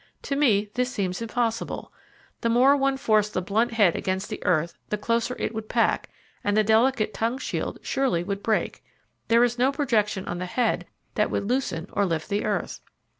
[0.23, 1.93] To me this seems impossible.
[2.41, 6.09] The more one forced the blunt head against the earth the closer it would pack,
[6.43, 8.83] and the delicate tongue shield surely would break.
[9.27, 12.79] There is no projection on the head that would loosen or lift the earth.